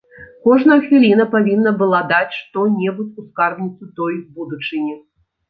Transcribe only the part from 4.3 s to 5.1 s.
будучыні.